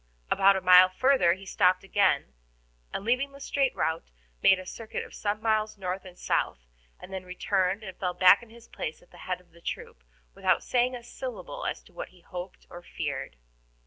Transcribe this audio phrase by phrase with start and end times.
[0.31, 2.33] About a mile further he stopped again,
[2.91, 4.09] and leaving the straight route,
[4.41, 6.65] made a circuit of some miles north and south,
[6.99, 10.03] and then returned and fell back in his place at the head of the troop,
[10.33, 13.35] without saying a syllable as to what he hoped or feared.